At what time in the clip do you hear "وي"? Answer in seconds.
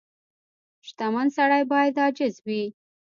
2.45-2.63